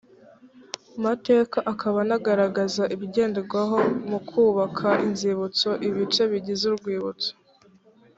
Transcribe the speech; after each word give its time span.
mateka 1.03 1.57
akaba 1.71 1.97
anagaragaza 2.05 2.83
ibigenderwaho 2.95 3.77
mu 4.09 4.19
kubaka 4.29 4.89
inzibutso 5.07 5.69
ibice 5.87 6.23
bigize 6.31 6.63
urwibutso 6.71 7.31